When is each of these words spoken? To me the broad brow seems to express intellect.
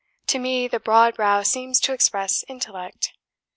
To 0.33 0.39
me 0.39 0.67
the 0.67 0.79
broad 0.79 1.15
brow 1.17 1.43
seems 1.43 1.79
to 1.81 1.93
express 1.93 2.43
intellect. 2.47 3.13